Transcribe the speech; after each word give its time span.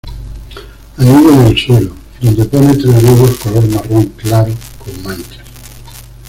Anida 0.97 1.31
en 1.31 1.41
el 1.45 1.55
suelo, 1.59 1.95
donde 2.19 2.45
pone 2.47 2.73
tres 2.73 3.03
huevos 3.03 3.37
color 3.39 3.69
marrón 3.69 4.05
claro 4.17 4.51
con 4.83 5.03
manchas. 5.03 5.43